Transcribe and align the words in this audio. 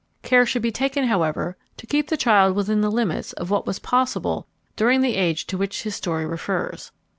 Care 0.23 0.47
should 0.47 0.63
be 0.63 0.71
taken, 0.71 1.03
however, 1.05 1.57
to 1.77 1.85
keep 1.85 2.07
the 2.07 2.17
child 2.17 2.55
within 2.55 2.81
the 2.81 2.89
limits 2.89 3.33
of 3.33 3.51
what 3.51 3.67
was 3.67 3.77
possible 3.77 4.47
during 4.75 5.01
the 5.01 5.15
age 5.15 5.45
to 5.45 5.59
which 5.59 5.83
his 5.83 5.93
story 5.95 6.25
refers. 6.25 6.91